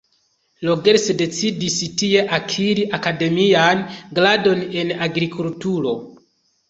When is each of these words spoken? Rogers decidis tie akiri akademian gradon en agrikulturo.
Rogers 0.67 1.03
decidis 1.19 1.75
tie 2.03 2.23
akiri 2.37 2.85
akademian 2.99 3.85
gradon 4.21 4.65
en 4.83 4.95
agrikulturo. 5.09 5.95